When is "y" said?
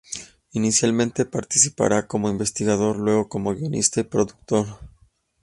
3.99-4.03